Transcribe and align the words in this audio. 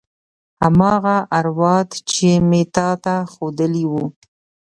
هماغه 0.63 1.17
اوراد 1.39 1.89
چې 2.11 2.29
مې 2.49 2.63
تا 2.75 2.89
ته 3.03 3.15
خودلي 3.33 3.85
وو. 3.91 4.05